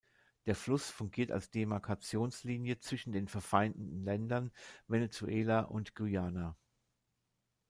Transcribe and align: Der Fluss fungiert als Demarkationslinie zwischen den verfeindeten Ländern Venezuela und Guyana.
Der 0.47 0.55
Fluss 0.55 0.89
fungiert 0.89 1.29
als 1.29 1.51
Demarkationslinie 1.51 2.79
zwischen 2.79 3.11
den 3.13 3.27
verfeindeten 3.27 4.03
Ländern 4.03 4.51
Venezuela 4.87 5.59
und 5.59 5.93
Guyana. 5.93 6.57